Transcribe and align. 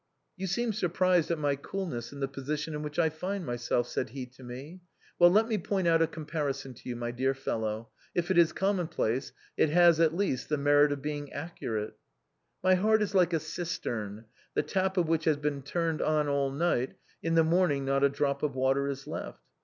* 0.21 0.35
You 0.41 0.47
seem 0.47 0.73
surprised 0.73 1.29
at 1.29 1.37
my 1.37 1.55
coolness 1.55 2.11
in 2.11 2.21
the 2.21 2.27
position 2.27 2.73
in 2.73 2.81
which 2.81 2.97
I 2.97 3.09
find 3.11 3.45
myself,' 3.45 3.87
said 3.87 4.09
he 4.09 4.25
to 4.25 4.41
me,' 4.43 4.81
well, 5.19 5.29
let 5.29 5.47
me 5.47 5.59
point 5.59 5.87
out 5.87 6.01
a 6.01 6.07
comparison 6.07 6.73
to 6.73 6.89
you, 6.89 6.95
my 6.95 7.11
dear 7.11 7.35
fellow, 7.35 7.89
if 8.15 8.31
it 8.31 8.37
is 8.39 8.51
common 8.51 8.87
place 8.87 9.31
it 9.57 9.69
has, 9.69 9.99
at 9.99 10.15
least, 10.15 10.49
the 10.49 10.57
merit 10.57 10.91
of 10.91 11.03
being 11.03 11.31
accurate. 11.31 11.99
My 12.63 12.73
heart 12.73 13.03
is 13.03 13.13
like 13.13 13.31
a 13.31 13.39
cistern 13.39 14.25
the 14.55 14.63
tap 14.63 14.97
of 14.97 15.07
which 15.07 15.25
has 15.25 15.37
been 15.37 15.61
turned 15.61 16.01
on 16.01 16.27
all 16.27 16.49
night, 16.51 16.95
in 17.21 17.35
the 17.35 17.43
morning 17.43 17.85
not 17.85 18.03
a 18.03 18.09
drop 18.09 18.41
of 18.41 18.55
water 18.55 18.87
is 18.87 19.05
left. 19.05 19.43